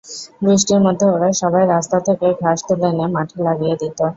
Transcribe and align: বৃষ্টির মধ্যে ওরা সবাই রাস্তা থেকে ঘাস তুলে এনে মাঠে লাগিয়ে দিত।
বৃষ্টির 0.41 0.79
মধ্যে 0.85 1.05
ওরা 1.07 1.29
সবাই 1.41 1.63
রাস্তা 1.67 1.97
থেকে 2.07 2.27
ঘাস 2.41 2.59
তুলে 2.67 2.87
এনে 2.91 3.05
মাঠে 3.15 3.37
লাগিয়ে 3.47 3.75
দিত। 3.81 3.99